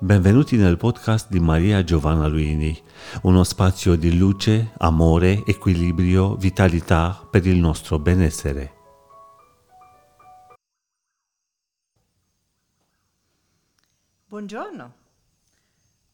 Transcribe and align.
Benvenuti 0.00 0.56
nel 0.56 0.76
podcast 0.76 1.30
di 1.30 1.38
Maria 1.38 1.84
Giovanna 1.84 2.26
Luini, 2.26 2.76
uno 3.22 3.44
spazio 3.44 3.94
di 3.94 4.18
luce, 4.18 4.72
amore, 4.78 5.44
equilibrio, 5.46 6.34
vitalità 6.34 7.24
per 7.30 7.46
il 7.46 7.58
nostro 7.58 8.00
benessere. 8.00 8.74
Buongiorno, 14.26 14.94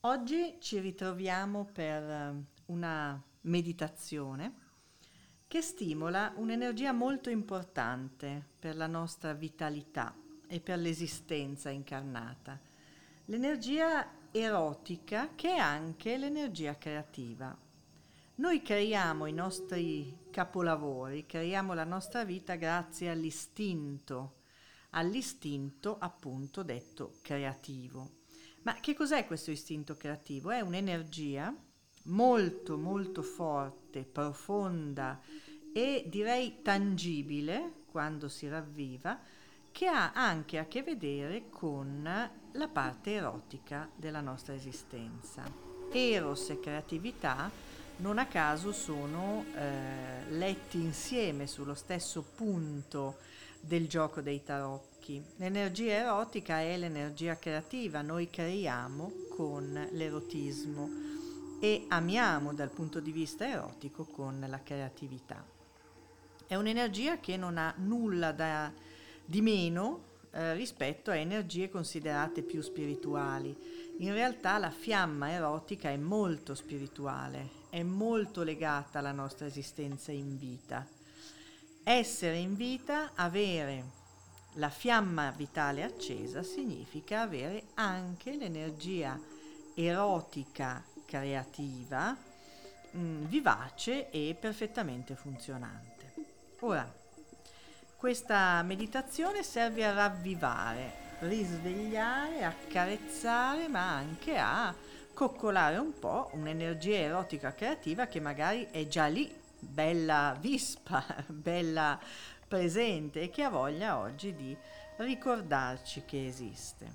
oggi 0.00 0.58
ci 0.60 0.78
ritroviamo 0.78 1.66
per 1.72 2.02
eh, 2.02 2.44
una 2.66 3.20
meditazione 3.42 4.54
che 5.48 5.62
stimola 5.62 6.34
un'energia 6.36 6.92
molto 6.92 7.30
importante 7.30 8.44
per 8.58 8.76
la 8.76 8.86
nostra 8.86 9.32
vitalità 9.32 10.14
e 10.46 10.60
per 10.60 10.78
l'esistenza 10.78 11.70
incarnata 11.70 12.68
l'energia 13.26 14.08
erotica 14.30 15.30
che 15.34 15.54
è 15.54 15.58
anche 15.58 16.16
l'energia 16.16 16.76
creativa. 16.76 17.56
Noi 18.36 18.62
creiamo 18.62 19.26
i 19.26 19.32
nostri 19.32 20.16
capolavori, 20.30 21.26
creiamo 21.26 21.74
la 21.74 21.84
nostra 21.84 22.24
vita 22.24 22.54
grazie 22.54 23.10
all'istinto, 23.10 24.36
all'istinto 24.90 25.98
appunto 25.98 26.62
detto 26.62 27.18
creativo. 27.22 28.18
Ma 28.62 28.74
che 28.74 28.94
cos'è 28.94 29.26
questo 29.26 29.50
istinto 29.50 29.96
creativo? 29.96 30.50
È 30.50 30.60
un'energia 30.60 31.54
molto 32.04 32.78
molto 32.78 33.22
forte, 33.22 34.04
profonda 34.04 35.20
e 35.72 36.04
direi 36.08 36.62
tangibile 36.62 37.84
quando 37.86 38.28
si 38.28 38.48
ravviva, 38.48 39.20
che 39.72 39.86
ha 39.86 40.12
anche 40.12 40.58
a 40.58 40.66
che 40.66 40.82
vedere 40.82 41.48
con 41.48 42.30
la 42.52 42.68
parte 42.68 43.12
erotica 43.12 43.88
della 43.94 44.20
nostra 44.20 44.54
esistenza. 44.54 45.44
Eros 45.92 46.50
e 46.50 46.60
creatività 46.60 47.50
non 47.98 48.18
a 48.18 48.26
caso 48.26 48.72
sono 48.72 49.44
eh, 49.54 50.30
letti 50.30 50.78
insieme 50.78 51.46
sullo 51.46 51.74
stesso 51.74 52.22
punto 52.22 53.18
del 53.60 53.88
gioco 53.88 54.20
dei 54.20 54.42
tarocchi. 54.42 55.22
L'energia 55.36 55.92
erotica 55.92 56.60
è 56.60 56.76
l'energia 56.76 57.38
creativa, 57.38 58.00
noi 58.00 58.30
creiamo 58.30 59.12
con 59.36 59.88
l'erotismo 59.92 60.88
e 61.60 61.84
amiamo 61.88 62.54
dal 62.54 62.70
punto 62.70 63.00
di 63.00 63.12
vista 63.12 63.46
erotico 63.46 64.04
con 64.04 64.44
la 64.48 64.62
creatività. 64.62 65.44
È 66.46 66.54
un'energia 66.54 67.20
che 67.20 67.36
non 67.36 67.58
ha 67.58 67.74
nulla 67.76 68.32
da 68.32 68.72
di 69.24 69.42
meno 69.42 70.08
eh, 70.32 70.54
rispetto 70.54 71.10
a 71.10 71.16
energie 71.16 71.68
considerate 71.68 72.42
più 72.42 72.62
spirituali. 72.62 73.56
In 73.98 74.12
realtà 74.12 74.58
la 74.58 74.70
fiamma 74.70 75.30
erotica 75.30 75.90
è 75.90 75.96
molto 75.96 76.54
spirituale, 76.54 77.48
è 77.70 77.82
molto 77.82 78.42
legata 78.42 78.98
alla 78.98 79.12
nostra 79.12 79.46
esistenza 79.46 80.12
in 80.12 80.38
vita. 80.38 80.86
Essere 81.82 82.36
in 82.36 82.54
vita, 82.54 83.12
avere 83.14 83.98
la 84.54 84.70
fiamma 84.70 85.30
vitale 85.30 85.82
accesa, 85.82 86.42
significa 86.42 87.22
avere 87.22 87.68
anche 87.74 88.36
l'energia 88.36 89.18
erotica 89.74 90.84
creativa, 91.04 92.16
mh, 92.92 93.00
mm, 93.00 93.24
vivace 93.24 94.10
e 94.10 94.36
perfettamente 94.38 95.14
funzionante. 95.14 96.14
Ora, 96.60 96.92
questa 98.00 98.62
meditazione 98.62 99.42
serve 99.42 99.84
a 99.84 99.92
ravvivare, 99.92 101.18
risvegliare, 101.18 102.44
accarezzare, 102.44 103.68
ma 103.68 103.94
anche 103.94 104.38
a 104.38 104.74
coccolare 105.12 105.76
un 105.76 105.98
po' 105.98 106.30
un'energia 106.32 106.96
erotica 106.96 107.52
creativa 107.52 108.06
che 108.06 108.18
magari 108.18 108.66
è 108.70 108.86
già 108.86 109.04
lì, 109.04 109.30
bella 109.58 110.34
vispa, 110.40 111.04
bella 111.28 112.00
presente 112.48 113.20
e 113.20 113.28
che 113.28 113.42
ha 113.42 113.50
voglia 113.50 113.98
oggi 113.98 114.34
di 114.34 114.56
ricordarci 114.96 116.04
che 116.06 116.26
esiste. 116.26 116.90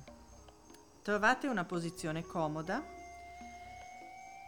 Trovate 1.04 1.46
una 1.46 1.66
posizione 1.66 2.24
comoda? 2.24 2.84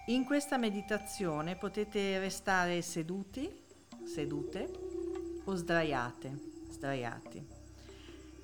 In 0.07 0.25
questa 0.25 0.57
meditazione 0.57 1.55
potete 1.55 2.17
restare 2.17 2.81
seduti, 2.81 3.47
sedute 4.05 4.71
o 5.43 5.53
sdraiate 5.53 6.46
sdraiati. 6.69 7.45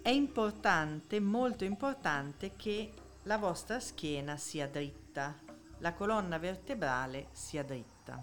È 0.01 0.09
importante, 0.09 1.19
molto 1.19 1.63
importante, 1.63 2.55
che 2.55 2.91
la 3.23 3.37
vostra 3.37 3.79
schiena 3.79 4.37
sia 4.37 4.67
dritta, 4.67 5.37
la 5.79 5.93
colonna 5.93 6.37
vertebrale 6.37 7.27
sia 7.31 7.63
dritta 7.63 8.21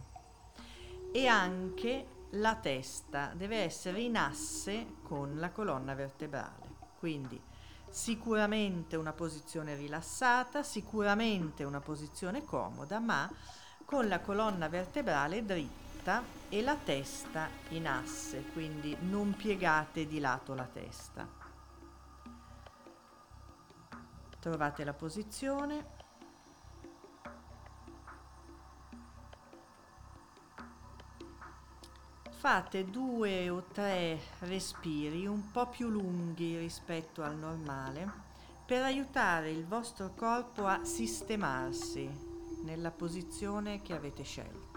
e 1.12 1.26
anche 1.26 2.06
la 2.34 2.54
testa 2.54 3.32
deve 3.34 3.56
essere 3.58 4.00
in 4.00 4.16
asse 4.16 4.96
con 5.02 5.38
la 5.38 5.50
colonna 5.50 5.94
vertebrale. 5.94 6.68
Quindi 6.98 7.40
sicuramente 7.88 8.96
una 8.96 9.12
posizione 9.12 9.74
rilassata, 9.74 10.62
sicuramente 10.62 11.64
una 11.64 11.80
posizione 11.80 12.44
comoda, 12.44 13.00
ma 13.00 13.28
con 13.84 14.06
la 14.06 14.20
colonna 14.20 14.68
vertebrale 14.68 15.44
dritta 15.44 15.79
dritta 16.00 16.22
e 16.48 16.62
la 16.62 16.76
testa 16.76 17.48
in 17.68 17.86
asse, 17.86 18.44
quindi 18.52 18.96
non 19.00 19.34
piegate 19.36 20.06
di 20.06 20.18
lato 20.18 20.54
la 20.54 20.64
testa. 20.64 21.28
Trovate 24.40 24.84
la 24.84 24.94
posizione. 24.94 25.98
Fate 32.30 32.86
due 32.86 33.50
o 33.50 33.64
tre 33.64 34.18
respiri 34.40 35.26
un 35.26 35.50
po' 35.50 35.68
più 35.68 35.90
lunghi 35.90 36.56
rispetto 36.56 37.22
al 37.22 37.36
normale 37.36 38.28
per 38.64 38.82
aiutare 38.82 39.50
il 39.50 39.66
vostro 39.66 40.14
corpo 40.14 40.66
a 40.66 40.82
sistemarsi 40.82 42.08
nella 42.62 42.90
posizione 42.90 43.82
che 43.82 43.94
avete 43.94 44.22
scelto. 44.22 44.69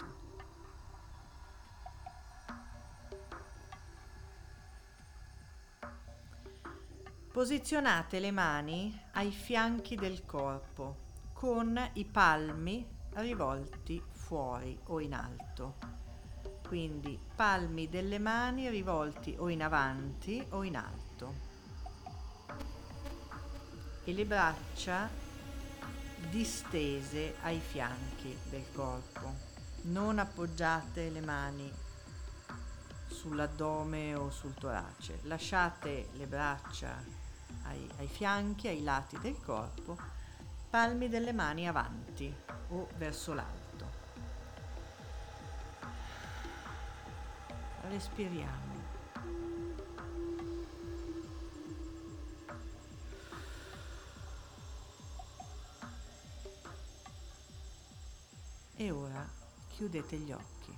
Posizionate 7.34 8.20
le 8.20 8.30
mani 8.30 8.96
ai 9.14 9.32
fianchi 9.32 9.96
del 9.96 10.24
corpo 10.24 10.98
con 11.32 11.76
i 11.94 12.04
palmi 12.04 12.86
rivolti 13.14 14.00
fuori 14.12 14.78
o 14.84 15.00
in 15.00 15.14
alto. 15.14 15.74
Quindi 16.64 17.18
palmi 17.34 17.88
delle 17.88 18.20
mani 18.20 18.68
rivolti 18.68 19.34
o 19.36 19.48
in 19.48 19.64
avanti 19.64 20.46
o 20.50 20.62
in 20.62 20.76
alto. 20.76 21.34
E 24.04 24.12
le 24.12 24.24
braccia 24.26 25.10
distese 26.30 27.34
ai 27.42 27.58
fianchi 27.58 28.38
del 28.48 28.66
corpo. 28.72 29.34
Non 29.86 30.20
appoggiate 30.20 31.10
le 31.10 31.20
mani 31.20 31.68
sull'addome 33.08 34.14
o 34.14 34.30
sul 34.30 34.54
torace. 34.54 35.18
Lasciate 35.22 36.10
le 36.12 36.28
braccia 36.28 37.23
ai, 37.64 37.88
ai 37.98 38.06
fianchi, 38.06 38.68
ai 38.68 38.82
lati 38.82 39.18
del 39.18 39.40
corpo, 39.40 39.96
palmi 40.70 41.08
delle 41.08 41.32
mani 41.32 41.68
avanti 41.68 42.34
o 42.68 42.88
verso 42.96 43.34
l'alto. 43.34 43.62
Respiriamo. 47.82 48.72
E 58.76 58.90
ora 58.90 59.26
chiudete 59.68 60.16
gli 60.16 60.32
occhi. 60.32 60.73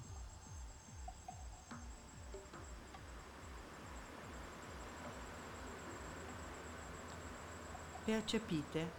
Percepite 8.06 8.92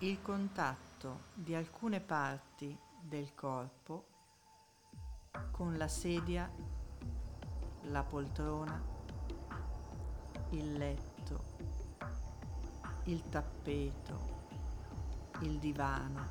il 0.00 0.20
contatto 0.20 1.28
di 1.32 1.54
alcune 1.54 2.00
parti 2.00 2.78
del 3.00 3.34
corpo 3.34 4.08
con 5.52 5.78
la 5.78 5.88
sedia, 5.88 6.46
la 7.84 8.02
poltrona, 8.02 8.78
il 10.50 10.70
letto, 10.74 11.44
il 13.04 13.26
tappeto, 13.30 14.48
il 15.40 15.58
divano, 15.58 16.28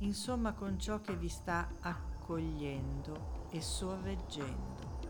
insomma 0.00 0.52
con 0.52 0.78
ciò 0.78 1.00
che 1.00 1.16
vi 1.16 1.30
sta 1.30 1.70
accogliendo 1.80 3.46
e 3.48 3.62
sorreggendo. 3.62 5.00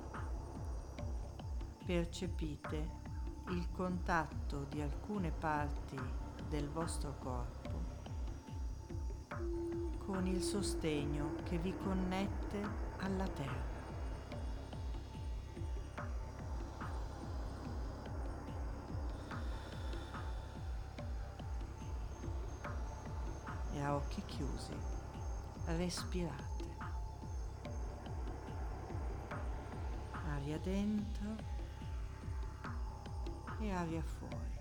Percepite 1.85 3.06
il 3.49 3.69
contatto 3.73 4.67
di 4.69 4.81
alcune 4.81 5.31
parti 5.31 5.99
del 6.49 6.69
vostro 6.69 7.15
corpo 7.19 7.95
con 10.05 10.27
il 10.27 10.43
sostegno 10.43 11.35
che 11.45 11.59
vi 11.59 11.75
connette 11.77 12.63
alla 12.99 13.27
terra. 13.29 13.75
E 23.73 23.81
a 23.81 23.95
occhi 23.95 24.23
chiusi 24.25 24.75
respirate. 25.67 26.45
Aria 30.29 30.59
dentro 30.59 31.56
e 33.61 33.71
aria 33.71 34.03
fuori. 34.03 34.55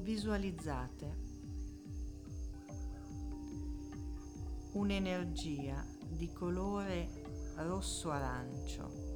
Visualizzate 0.00 1.18
un'energia 4.72 5.84
di 6.08 6.32
colore 6.32 7.52
rosso-arancio 7.56 9.09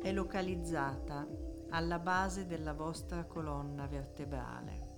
è 0.00 0.12
localizzata 0.12 1.26
alla 1.70 1.98
base 1.98 2.46
della 2.46 2.72
vostra 2.72 3.24
colonna 3.24 3.86
vertebrale, 3.86 4.88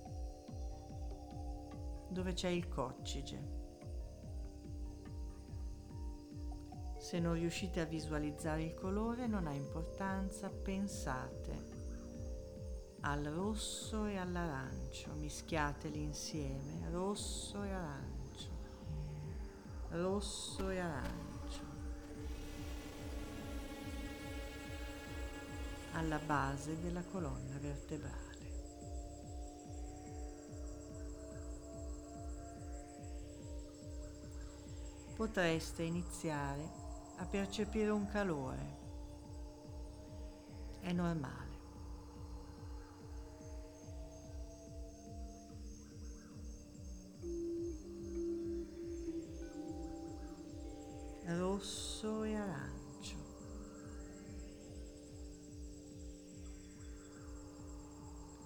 dove 2.09 2.33
c'è 2.33 2.49
il 2.49 2.67
coccige. 2.67 3.61
Se 6.97 7.19
non 7.19 7.33
riuscite 7.33 7.81
a 7.81 7.85
visualizzare 7.85 8.63
il 8.63 8.73
colore 8.73 9.27
non 9.27 9.45
ha 9.45 9.53
importanza, 9.53 10.49
pensate 10.49 11.81
al 13.01 13.23
rosso 13.25 14.05
e 14.05 14.17
all'arancio, 14.17 15.11
mischiateli 15.15 16.01
insieme, 16.01 16.89
rosso 16.89 17.61
e 17.61 17.71
arancio, 17.71 18.49
rosso 19.89 20.69
e 20.69 20.79
arancio. 20.79 21.32
Alla 26.03 26.19
base 26.19 26.79
della 26.81 27.01
colonna 27.01 27.57
vertebrale. 27.59 28.21
Potreste 35.15 35.83
iniziare 35.83 36.69
a 37.17 37.25
percepire 37.25 37.89
un 37.89 38.05
calore. 38.07 38.81
È 40.81 40.91
normale. 40.91 41.42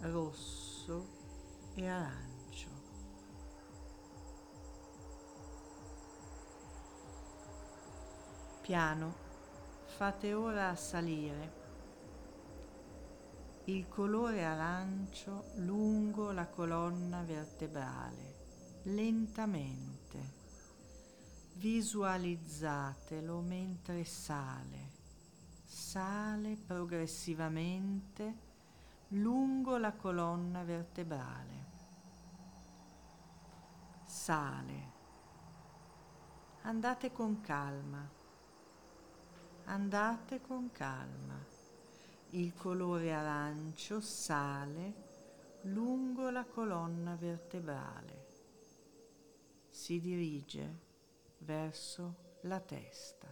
Rosso 0.09 1.07
e 1.75 1.87
arancio. 1.87 2.69
Piano, 8.61 9.15
fate 9.85 10.33
ora 10.33 10.75
salire 10.75 11.57
il 13.67 13.89
colore 13.89 14.45
arancio 14.45 15.51
lungo 15.55 16.31
la 16.31 16.47
colonna 16.47 17.21
vertebrale, 17.23 18.35
lentamente. 18.83 20.35
Visualizzatelo 21.55 23.41
mentre 23.41 24.05
sale, 24.05 24.91
sale 25.65 26.55
progressivamente 26.55 28.46
lungo 29.09 29.77
la 29.77 29.93
colonna 29.93 30.63
vertebrale. 30.63 31.65
Sale. 34.03 34.95
Andate 36.63 37.11
con 37.11 37.39
calma. 37.39 38.09
Andate 39.65 40.41
con 40.41 40.71
calma. 40.71 41.37
Il 42.31 42.53
colore 42.53 43.13
arancio 43.13 44.01
sale 44.01 45.05
lungo 45.61 46.29
la 46.29 46.43
colonna 46.45 47.15
vertebrale. 47.15 48.25
Si 49.69 50.01
dirige 50.01 50.85
verso 51.39 52.35
la 52.41 52.59
testa. 52.59 53.27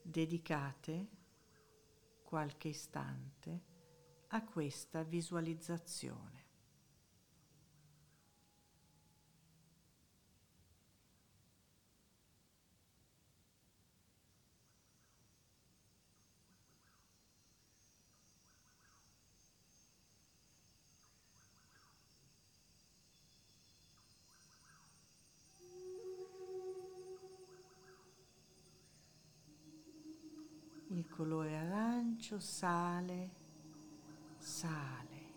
Dedicate 0.00 1.08
qualche 2.22 2.68
istante 2.68 3.72
a 4.34 4.42
questa 4.42 5.04
visualizzazione. 5.04 6.42
il 30.88 31.08
colore 31.08 31.56
arancio 31.56 32.38
sale 32.38 33.43
sale 34.44 35.32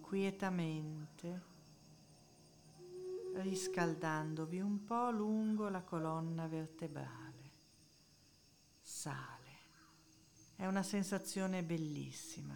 quietamente, 0.00 1.42
riscaldandovi 3.34 4.60
un 4.60 4.84
po' 4.84 5.10
lungo 5.10 5.68
la 5.68 5.82
colonna 5.82 6.46
vertebrale. 6.46 7.50
Sale. 8.80 9.38
È 10.54 10.64
una 10.66 10.84
sensazione 10.84 11.64
bellissima, 11.64 12.54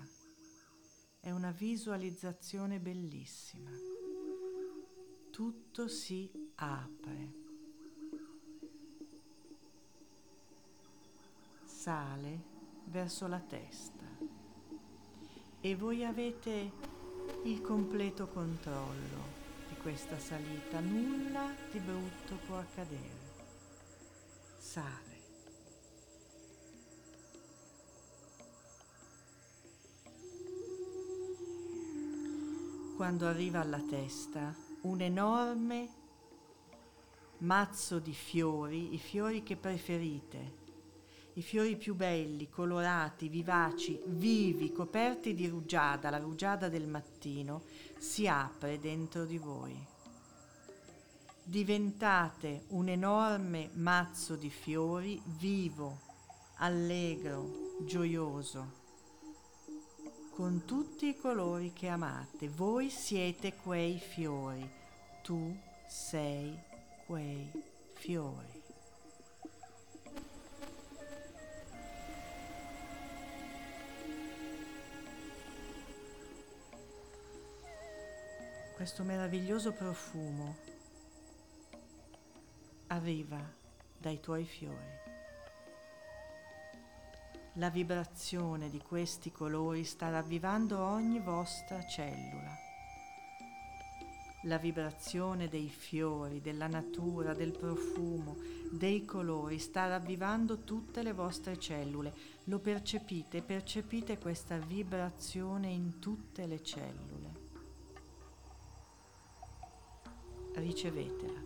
è 1.19 1.31
una 1.33 1.51
visualizzazione 1.51 2.79
bellissima. 2.79 3.71
Tutto 5.31 5.89
si 5.89 6.31
apre. 6.57 7.33
Sale 11.65 12.43
verso 12.85 13.27
la 13.27 13.41
testa 13.41 13.94
e 15.65 15.75
voi 15.77 16.05
avete 16.05 16.71
il 17.45 17.63
completo 17.63 18.27
controllo 18.27 19.33
di 19.67 19.75
questa 19.77 20.19
salita, 20.19 20.79
nulla 20.81 21.55
di 21.73 21.79
brutto 21.79 22.35
può 22.45 22.59
accadere. 22.59 23.33
Sale. 24.59 25.23
Quando 32.95 33.27
arriva 33.27 33.61
alla 33.61 33.81
testa 33.81 34.55
un 34.83 35.01
enorme 35.01 35.89
mazzo 37.39 38.01
di 38.01 38.13
fiori, 38.13 38.93
i 38.93 38.99
fiori 38.99 39.43
che 39.43 39.57
preferite, 39.57 40.64
i 41.35 41.43
fiori 41.43 41.77
più 41.77 41.95
belli, 41.95 42.49
colorati, 42.49 43.29
vivaci, 43.29 44.01
vivi, 44.07 44.73
coperti 44.73 45.35
di 45.35 45.49
rugiada, 45.49 46.11
la 46.11 46.19
rugiada 46.19 46.69
del 46.69 46.87
mattino, 46.87 47.63
si 47.99 48.29
apre 48.29 48.79
dentro 48.79 49.25
di 49.25 49.39
voi. 49.39 49.77
Diventate 51.43 52.65
un 52.69 52.89
enorme 52.89 53.71
mazzo 53.75 54.37
di 54.37 54.49
fiori 54.49 55.21
vivo, 55.39 56.01
allegro, 56.59 57.79
gioioso, 57.81 58.83
con 60.31 60.65
tutti 60.65 61.09
i 61.09 61.17
colori 61.17 61.73
che 61.73 61.89
amate. 61.89 62.49
Voi 62.49 62.91
siete 62.91 63.55
quei 63.55 63.99
fiori, 63.99 64.69
tu 65.23 65.57
sei 65.89 66.57
quei 67.07 67.51
fiori. 67.95 68.64
Questo 78.85 79.03
meraviglioso 79.03 79.73
profumo 79.73 80.57
arriva 82.89 83.41
dai 83.97 84.21
tuoi 84.21 84.45
fiori. 84.45 84.93
La 87.55 87.71
vibrazione 87.71 88.69
di 88.69 88.83
questi 88.87 89.33
colori 89.33 89.85
sta 89.85 90.11
ravvivando 90.11 90.85
ogni 90.85 91.19
vostra 91.19 91.83
cellula. 91.87 92.55
La 94.43 94.59
vibrazione 94.59 95.49
dei 95.49 95.71
fiori, 95.71 96.43
della 96.43 96.67
natura, 96.67 97.33
del 97.33 97.57
profumo, 97.57 98.37
dei 98.71 99.07
colori 99.07 99.59
sta 99.61 99.87
ravvivando 99.87 100.59
tutte 100.59 101.03
le 101.03 101.15
vostre 101.15 101.59
cellule. 101.59 102.13
Lo 102.45 102.59
percepite, 102.59 103.41
percepite 103.41 104.19
questa 104.19 104.59
vibrazione 104.59 105.71
in 105.71 105.99
tutte 106.01 106.45
le 106.45 106.63
cellule. 106.63 107.14
Ricevetela. 110.55 111.43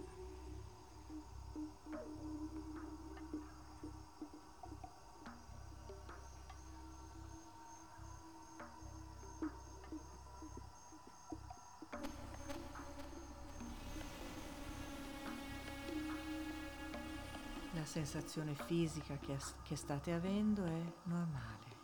La 17.72 17.84
sensazione 17.84 18.54
fisica 18.54 19.16
che, 19.16 19.36
che, 19.62 19.76
state 19.76 20.12
avendo 20.12 20.64
è 20.64 20.92
normale. 21.04 21.76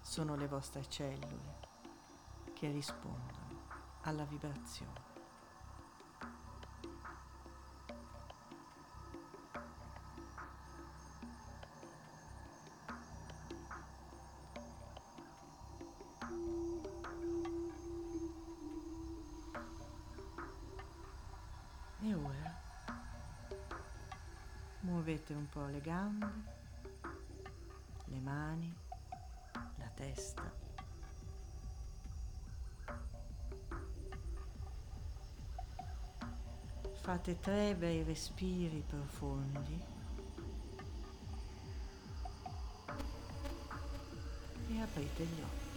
Sono 0.00 0.36
le 0.36 0.46
vostre 0.46 0.88
cellule 0.88 1.58
che 2.54 2.70
rispondono 2.70 3.48
alla 4.02 4.24
vibrazione. 4.24 5.09
Muovete 25.30 25.34
un 25.34 25.48
po' 25.48 25.66
le 25.66 25.80
gambe, 25.80 26.32
le 28.06 28.20
mani, 28.20 28.74
la 29.52 29.90
testa. 29.94 30.58
Fate 37.02 37.40
tre 37.40 37.74
bei 37.74 38.02
respiri 38.02 38.84
profondi 38.86 39.82
e 44.68 44.80
aprite 44.80 45.24
gli 45.24 45.40
occhi. 45.40 45.69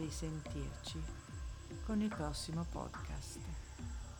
Risentirci 0.00 1.00
con 1.84 2.00
il 2.00 2.08
prossimo 2.08 2.64
podcast. 2.70 3.38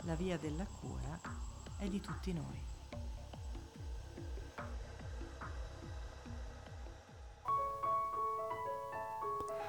La 0.03 0.15
via 0.15 0.37
della 0.37 0.67
cura 0.67 1.19
è 1.79 1.89
di 1.89 2.01
tutti 2.01 2.33
noi. 2.33 2.69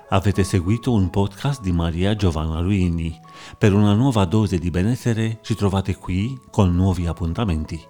Avete 0.09 0.43
seguito 0.43 0.91
un 0.91 1.09
podcast 1.09 1.61
di 1.61 1.71
Maria 1.71 2.13
Giovanna 2.15 2.59
Luini. 2.59 3.17
Per 3.57 3.73
una 3.73 3.93
nuova 3.93 4.25
dose 4.25 4.57
di 4.57 4.69
benessere 4.69 5.39
ci 5.41 5.55
trovate 5.55 5.95
qui 5.95 6.37
con 6.49 6.75
nuovi 6.75 7.07
appuntamenti. 7.07 7.81